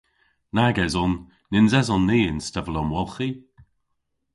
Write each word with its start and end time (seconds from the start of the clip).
Nag 0.55 0.77
eson. 0.85 1.13
Nyns 1.51 1.73
eson 1.79 2.03
ni 2.07 2.17
y'n 2.23 2.39
stevel-omwolghi. 2.47 3.29